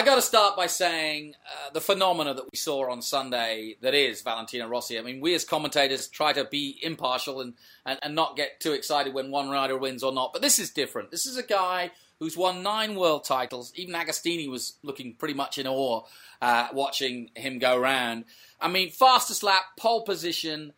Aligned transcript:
I 0.00 0.02
got 0.02 0.14
to 0.14 0.22
start 0.22 0.56
by 0.56 0.66
saying 0.66 1.34
uh, 1.44 1.72
the 1.74 1.80
phenomena 1.82 2.32
that 2.32 2.50
we 2.50 2.56
saw 2.56 2.90
on 2.90 3.02
Sunday 3.02 3.76
that 3.82 3.92
is 3.92 4.22
Valentino 4.22 4.66
Rossi. 4.66 4.98
I 4.98 5.02
mean, 5.02 5.20
we 5.20 5.34
as 5.34 5.44
commentators 5.44 6.08
try 6.08 6.32
to 6.32 6.46
be 6.46 6.78
impartial 6.80 7.42
and, 7.42 7.52
and, 7.84 7.98
and 8.02 8.14
not 8.14 8.34
get 8.34 8.60
too 8.60 8.72
excited 8.72 9.12
when 9.12 9.30
one 9.30 9.50
rider 9.50 9.76
wins 9.76 10.02
or 10.02 10.10
not. 10.10 10.32
But 10.32 10.40
this 10.40 10.58
is 10.58 10.70
different. 10.70 11.10
This 11.10 11.26
is 11.26 11.36
a 11.36 11.42
guy 11.42 11.90
who's 12.18 12.34
won 12.34 12.62
nine 12.62 12.94
world 12.94 13.24
titles. 13.24 13.74
Even 13.76 13.94
Agostini 13.94 14.48
was 14.48 14.78
looking 14.82 15.16
pretty 15.16 15.34
much 15.34 15.58
in 15.58 15.66
awe 15.66 16.04
uh, 16.40 16.68
watching 16.72 17.28
him 17.34 17.58
go 17.58 17.78
round. 17.78 18.24
I 18.58 18.68
mean, 18.68 18.88
fastest 18.88 19.42
lap, 19.42 19.64
pole 19.76 20.04
position, 20.04 20.72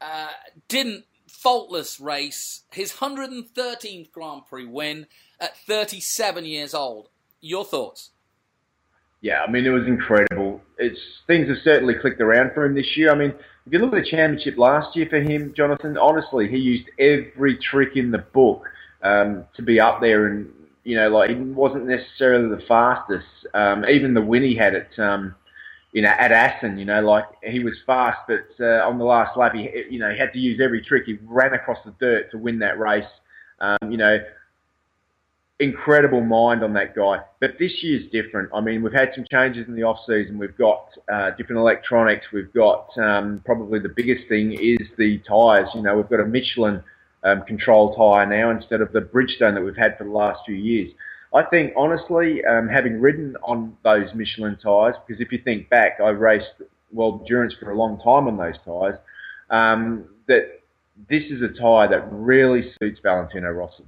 uh, 0.00 0.28
didn't 0.68 1.04
faultless 1.26 1.98
race. 1.98 2.62
His 2.70 2.92
113th 2.92 4.12
Grand 4.12 4.46
Prix 4.46 4.66
win 4.66 5.08
at 5.40 5.56
37 5.66 6.44
years 6.44 6.74
old. 6.74 7.08
Your 7.40 7.64
thoughts? 7.64 8.10
Yeah, 9.20 9.42
I 9.46 9.50
mean 9.50 9.66
it 9.66 9.70
was 9.70 9.86
incredible. 9.86 10.60
It's 10.78 11.00
things 11.26 11.48
have 11.48 11.58
certainly 11.64 11.94
clicked 11.94 12.20
around 12.20 12.52
for 12.54 12.64
him 12.64 12.74
this 12.74 12.96
year. 12.96 13.10
I 13.10 13.16
mean, 13.16 13.34
if 13.66 13.72
you 13.72 13.80
look 13.80 13.92
at 13.92 14.04
the 14.04 14.10
championship 14.10 14.56
last 14.56 14.96
year 14.96 15.06
for 15.10 15.20
him, 15.20 15.52
Jonathan, 15.56 15.98
honestly, 15.98 16.48
he 16.48 16.56
used 16.56 16.88
every 16.98 17.58
trick 17.58 17.96
in 17.96 18.10
the 18.10 18.18
book 18.18 18.64
um, 19.02 19.44
to 19.56 19.62
be 19.62 19.80
up 19.80 20.00
there, 20.00 20.28
and 20.28 20.48
you 20.84 20.96
know, 20.96 21.08
like 21.08 21.30
he 21.30 21.36
wasn't 21.36 21.86
necessarily 21.86 22.48
the 22.48 22.62
fastest. 22.66 23.26
Um, 23.54 23.84
even 23.86 24.14
the 24.14 24.22
win 24.22 24.44
he 24.44 24.54
had 24.54 24.74
at 24.74 24.98
um, 24.98 25.34
you 25.92 26.02
know 26.02 26.10
at 26.10 26.30
Assen, 26.30 26.78
you 26.78 26.84
know, 26.84 27.00
like 27.00 27.24
he 27.42 27.58
was 27.58 27.74
fast, 27.86 28.20
but 28.28 28.46
uh, 28.60 28.88
on 28.88 28.98
the 28.98 29.04
last 29.04 29.36
lap, 29.36 29.52
he 29.52 29.68
you 29.90 29.98
know 29.98 30.10
he 30.10 30.18
had 30.18 30.32
to 30.32 30.38
use 30.38 30.60
every 30.62 30.80
trick. 30.80 31.04
He 31.06 31.18
ran 31.24 31.54
across 31.54 31.78
the 31.84 31.94
dirt 31.98 32.30
to 32.30 32.38
win 32.38 32.60
that 32.60 32.78
race. 32.78 33.04
Um, 33.60 33.90
you 33.90 33.96
know, 33.96 34.18
incredible 35.60 36.20
mind 36.20 36.62
on 36.62 36.72
that 36.74 36.94
guy. 36.94 37.20
But 37.40 37.58
this 37.58 37.72
year's 37.82 38.10
different. 38.12 38.50
I 38.54 38.60
mean, 38.60 38.82
we've 38.82 38.92
had 38.92 39.10
some 39.14 39.24
changes 39.30 39.66
in 39.66 39.74
the 39.74 39.82
off 39.82 39.98
season. 40.06 40.38
We've 40.38 40.56
got 40.56 40.88
uh, 41.12 41.30
different 41.30 41.58
electronics. 41.58 42.26
We've 42.32 42.52
got 42.52 42.96
um, 42.98 43.42
probably 43.44 43.80
the 43.80 43.88
biggest 43.88 44.28
thing 44.28 44.52
is 44.52 44.88
the 44.96 45.18
tyres. 45.28 45.68
You 45.74 45.82
know, 45.82 45.96
we've 45.96 46.08
got 46.08 46.20
a 46.20 46.26
Michelin 46.26 46.82
um, 47.24 47.42
control 47.42 47.94
tyre 47.94 48.26
now 48.26 48.50
instead 48.50 48.80
of 48.80 48.92
the 48.92 49.00
Bridgestone 49.00 49.54
that 49.54 49.62
we've 49.62 49.76
had 49.76 49.98
for 49.98 50.04
the 50.04 50.10
last 50.10 50.40
few 50.46 50.54
years. 50.54 50.92
I 51.34 51.42
think 51.42 51.72
honestly, 51.76 52.42
um, 52.44 52.68
having 52.68 53.00
ridden 53.00 53.36
on 53.42 53.76
those 53.84 54.14
Michelin 54.14 54.56
tyres, 54.62 54.94
because 55.06 55.20
if 55.20 55.30
you 55.30 55.38
think 55.38 55.68
back, 55.68 55.98
I 56.02 56.08
raced 56.10 56.62
world 56.92 57.20
endurance 57.20 57.54
for 57.60 57.70
a 57.70 57.76
long 57.76 57.98
time 57.98 58.28
on 58.28 58.36
those 58.38 58.54
tyres. 58.64 58.98
Um, 59.50 60.04
that 60.26 60.60
this 61.10 61.24
is 61.24 61.42
a 61.42 61.48
tyre 61.48 61.88
that 61.88 62.08
really 62.10 62.72
suits 62.80 63.00
Valentino 63.02 63.50
Rossi 63.50 63.84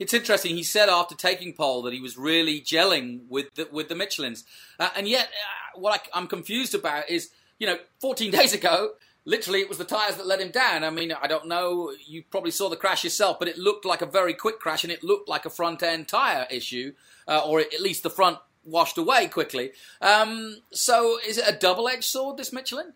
it's 0.00 0.14
interesting. 0.14 0.56
He 0.56 0.62
said 0.62 0.88
after 0.88 1.14
taking 1.14 1.52
pole 1.52 1.82
that 1.82 1.92
he 1.92 2.00
was 2.00 2.16
really 2.16 2.60
gelling 2.60 3.20
with 3.28 3.54
the, 3.54 3.68
with 3.70 3.90
the 3.90 3.94
Michelins, 3.94 4.44
uh, 4.80 4.88
and 4.96 5.06
yet 5.06 5.26
uh, 5.26 5.78
what 5.78 6.08
I, 6.14 6.18
am 6.18 6.26
confused 6.26 6.74
about 6.74 7.08
is, 7.10 7.30
you 7.58 7.66
know, 7.66 7.76
14 8.00 8.30
days 8.38 8.54
ago, 8.54 8.92
literally 9.26 9.60
it 9.60 9.68
was 9.68 9.76
the 9.76 9.84
tyres 9.84 10.16
that 10.16 10.26
let 10.26 10.40
him 10.40 10.50
down. 10.50 10.84
I 10.84 10.90
mean, 10.90 11.12
I 11.12 11.26
don't 11.26 11.46
know. 11.46 11.92
You 12.04 12.24
probably 12.30 12.50
saw 12.50 12.70
the 12.70 12.76
crash 12.76 13.04
yourself, 13.04 13.38
but 13.38 13.46
it 13.46 13.58
looked 13.58 13.84
like 13.84 14.00
a 14.00 14.06
very 14.06 14.32
quick 14.32 14.58
crash, 14.58 14.84
and 14.84 14.92
it 14.92 15.04
looked 15.04 15.28
like 15.28 15.44
a 15.44 15.50
front 15.50 15.82
end 15.82 16.08
tyre 16.08 16.46
issue, 16.50 16.94
uh, 17.28 17.44
or 17.46 17.60
at 17.60 17.80
least 17.80 18.02
the 18.02 18.10
front 18.10 18.38
washed 18.64 18.96
away 18.96 19.28
quickly. 19.28 19.72
Um, 20.00 20.62
so, 20.72 21.18
is 21.26 21.36
it 21.36 21.44
a 21.46 21.52
double 21.52 21.88
edged 21.88 22.04
sword? 22.04 22.38
This 22.38 22.54
Michelin? 22.54 22.94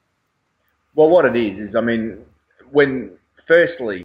Well, 0.94 1.10
what 1.10 1.27
it 1.27 1.36
is 1.36 1.69
is, 1.69 1.77
I 1.77 1.82
mean, 1.82 2.25
when 2.70 3.10
firstly 3.47 4.05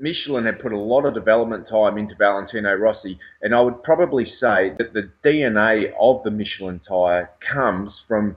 Michelin 0.00 0.46
had 0.46 0.60
put 0.60 0.72
a 0.72 0.78
lot 0.78 1.04
of 1.04 1.14
development 1.14 1.68
time 1.68 1.98
into 1.98 2.14
Valentino 2.14 2.74
Rossi, 2.74 3.18
and 3.42 3.54
I 3.54 3.60
would 3.60 3.82
probably 3.82 4.26
say 4.40 4.74
that 4.78 4.92
the 4.92 5.10
DNA 5.24 5.92
of 6.00 6.22
the 6.22 6.30
Michelin 6.30 6.80
tyre 6.88 7.30
comes 7.40 7.92
from 8.06 8.36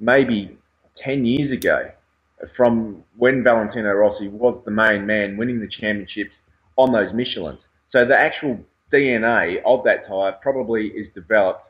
maybe 0.00 0.58
10 1.02 1.24
years 1.24 1.50
ago, 1.50 1.90
from 2.56 3.02
when 3.16 3.42
Valentino 3.42 3.92
Rossi 3.92 4.28
was 4.28 4.60
the 4.64 4.70
main 4.70 5.06
man 5.06 5.36
winning 5.36 5.60
the 5.60 5.68
championships 5.68 6.32
on 6.76 6.92
those 6.92 7.10
Michelins. 7.12 7.58
So 7.90 8.04
the 8.04 8.16
actual 8.16 8.60
DNA 8.92 9.62
of 9.64 9.84
that 9.84 10.06
tyre 10.06 10.38
probably 10.42 10.88
is 10.88 11.08
developed 11.14 11.64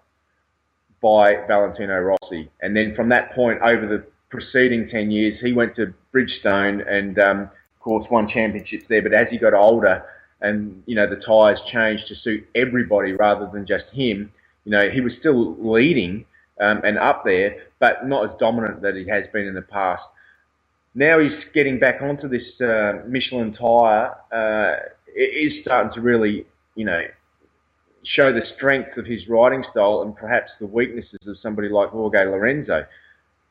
by 1.00 1.36
Valentino 1.46 1.98
Rossi. 2.00 2.50
And 2.60 2.76
then 2.76 2.94
from 2.94 3.08
that 3.10 3.34
point 3.34 3.60
over 3.62 3.86
the 3.86 4.04
preceding 4.30 4.88
10 4.88 5.10
years, 5.10 5.38
he 5.40 5.52
went 5.52 5.76
to 5.76 5.94
Bridgestone 6.12 6.86
and 6.90 7.18
um, 7.18 7.50
course, 7.80 8.06
won 8.10 8.28
championships 8.28 8.84
there. 8.88 9.02
But 9.02 9.12
as 9.12 9.28
he 9.30 9.38
got 9.38 9.54
older 9.54 10.04
and, 10.40 10.82
you 10.86 10.94
know, 10.94 11.08
the 11.08 11.16
tyres 11.16 11.60
changed 11.70 12.06
to 12.08 12.14
suit 12.14 12.48
everybody 12.54 13.12
rather 13.12 13.48
than 13.52 13.66
just 13.66 13.86
him, 13.92 14.32
you 14.64 14.72
know, 14.72 14.88
he 14.90 15.00
was 15.00 15.12
still 15.18 15.56
leading 15.58 16.24
um, 16.60 16.80
and 16.84 16.98
up 16.98 17.24
there, 17.24 17.56
but 17.78 18.06
not 18.06 18.30
as 18.30 18.38
dominant 18.38 18.82
that 18.82 18.96
he 18.96 19.06
has 19.08 19.24
been 19.32 19.46
in 19.46 19.54
the 19.54 19.62
past. 19.62 20.02
Now 20.94 21.20
he's 21.20 21.44
getting 21.54 21.78
back 21.78 22.02
onto 22.02 22.28
this 22.28 22.60
uh, 22.60 23.04
Michelin 23.06 23.54
tyre. 23.54 24.16
Uh, 24.32 24.76
it 25.06 25.52
is 25.52 25.62
starting 25.62 25.92
to 25.94 26.00
really, 26.00 26.46
you 26.74 26.84
know, 26.84 27.02
show 28.04 28.32
the 28.32 28.42
strength 28.56 28.96
of 28.96 29.06
his 29.06 29.28
riding 29.28 29.64
style 29.70 30.02
and 30.02 30.16
perhaps 30.16 30.50
the 30.60 30.66
weaknesses 30.66 31.18
of 31.26 31.36
somebody 31.42 31.68
like 31.68 31.90
Jorge 31.90 32.24
Lorenzo. 32.24 32.86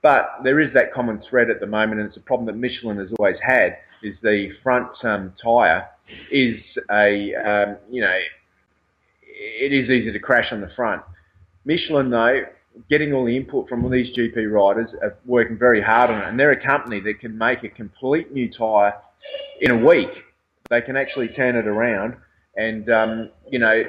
But 0.02 0.30
there 0.44 0.60
is 0.60 0.74
that 0.74 0.94
common 0.94 1.22
thread 1.30 1.50
at 1.50 1.60
the 1.60 1.68
moment, 1.68 2.00
and 2.00 2.10
it's 2.10 2.18
a 2.18 2.22
problem 2.22 2.46
that 2.48 2.56
Michelin 2.56 2.98
has 2.98 3.10
always 3.18 3.38
had, 3.42 3.78
is 4.04 4.16
the 4.22 4.52
front 4.64 4.90
um, 5.04 5.34
tyre 5.42 5.88
is 6.32 6.62
a, 6.92 7.34
um, 7.36 7.78
you 7.90 8.02
know, 8.02 8.20
it 9.24 9.74
is 9.74 9.90
easy 9.90 10.12
to 10.12 10.20
crash 10.20 10.52
on 10.52 10.62
the 10.62 10.70
front. 10.76 11.02
Michelin, 11.66 12.10
though, 12.10 12.44
getting 12.90 13.14
all 13.14 13.26
the 13.26 13.36
input 13.36 13.68
from 13.68 13.84
all 13.84 13.90
these 13.90 14.16
GP 14.16 14.52
riders 14.52 14.90
are 15.02 15.18
working 15.26 15.58
very 15.58 15.82
hard 15.82 16.10
on 16.10 16.22
it, 16.22 16.28
and 16.30 16.40
they're 16.40 16.52
a 16.52 16.66
company 16.66 17.00
that 17.02 17.20
can 17.20 17.38
make 17.38 17.64
a 17.64 17.70
complete 17.70 18.32
new 18.32 18.52
tyre 18.52 18.94
in 19.62 19.72
a 19.72 19.78
week. 19.78 20.10
They 20.70 20.82
can 20.82 20.96
actually 20.96 21.30
turn 21.30 21.56
it 21.56 21.68
around 21.68 22.16
and, 22.56 22.90
um, 22.90 23.30
you 23.50 23.60
know, 23.60 23.84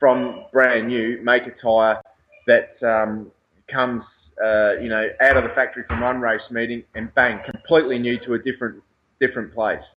from 0.00 0.44
brand 0.52 0.88
new, 0.88 1.20
make 1.22 1.42
a 1.46 1.52
tyre 1.62 2.02
that 2.46 2.76
um, 2.82 3.30
comes, 3.70 4.02
uh, 4.42 4.72
you 4.80 4.88
know, 4.88 5.06
out 5.20 5.36
of 5.36 5.44
the 5.44 5.50
factory 5.50 5.84
from 5.86 6.00
one 6.00 6.20
race 6.20 6.42
meeting 6.50 6.82
and 6.94 7.14
bang, 7.14 7.40
completely 7.48 7.98
new 7.98 8.18
to 8.18 8.34
a 8.34 8.38
different 8.38 8.82
different 9.22 9.54
place. 9.54 9.84